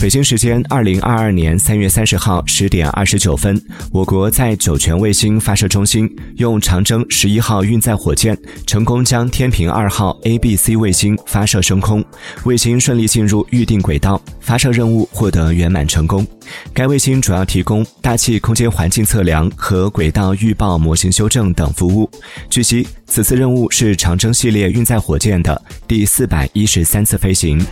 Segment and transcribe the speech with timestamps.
[0.00, 3.60] 北京时间二零二二年三月三十号十点二十九分
[3.92, 8.36] 我国在酒泉卫星发射中心用长征十一号运载火箭
[8.66, 12.02] 成功将天平二号 abc 卫星发射升空。
[12.44, 16.26] 卫星顺利进入预定轨道发射任务获得圆满成功。
[16.72, 22.10] 该卫星主要提供大气空间环境测量和轨道预报模型修正等服务。
[22.48, 27.62] 据悉此次任务是长征系列运载火箭的第四百一十三次飞行。